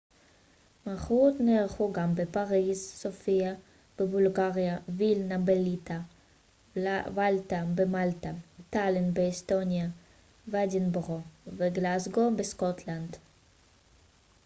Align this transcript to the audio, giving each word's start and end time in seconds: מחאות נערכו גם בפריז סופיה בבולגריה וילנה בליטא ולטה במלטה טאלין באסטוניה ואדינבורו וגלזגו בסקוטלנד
מחאות 0.87 1.33
נערכו 1.39 1.91
גם 1.93 2.15
בפריז 2.15 2.79
סופיה 2.81 3.53
בבולגריה 3.99 4.77
וילנה 4.89 5.37
בליטא 5.37 5.97
ולטה 6.75 7.63
במלטה 7.75 8.31
טאלין 8.69 9.13
באסטוניה 9.13 9.87
ואדינבורו 10.47 11.19
וגלזגו 11.57 12.31
בסקוטלנד 12.37 13.17